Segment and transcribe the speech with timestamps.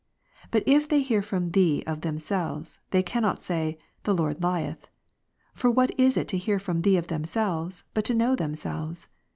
[0.49, 4.87] But if they '^'^^' hear from Thee of themselves, they cannot say, "The Lord lieth."
[5.53, 9.09] For what is it to hear from Thee of themselves, but to know themselves